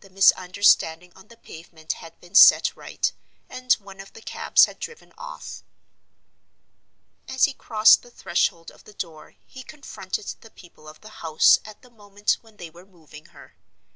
The 0.00 0.10
misunderstanding 0.10 1.12
on 1.14 1.28
the 1.28 1.36
pavement 1.36 1.92
had 1.92 2.18
been 2.20 2.34
set 2.34 2.74
right, 2.74 3.12
and 3.48 3.72
one 3.74 4.00
of 4.00 4.12
the 4.12 4.20
cabs 4.20 4.64
had 4.64 4.80
driven 4.80 5.12
off. 5.16 5.62
As 7.28 7.44
he 7.44 7.52
crossed 7.54 8.02
the 8.02 8.10
threshold 8.10 8.72
of 8.72 8.82
the 8.82 8.94
door 8.94 9.36
he 9.46 9.62
confronted 9.62 10.26
the 10.40 10.50
people 10.50 10.88
of 10.88 11.02
the 11.02 11.22
house 11.22 11.60
at 11.64 11.82
the 11.82 11.90
moment 11.90 12.38
when 12.40 12.56
they 12.56 12.68
were 12.68 12.84
moving 12.84 13.26
her. 13.26 13.54